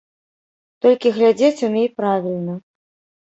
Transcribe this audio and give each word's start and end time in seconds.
Толькі 0.85 1.11
глядзець 1.17 1.65
умей 1.69 1.87
правільна. 1.99 2.57